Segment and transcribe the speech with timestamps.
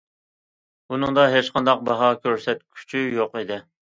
[0.93, 3.63] ئۇنىڭدا ھېچقانداق باھا كۆرسەتكۈچى يوق ئىدى.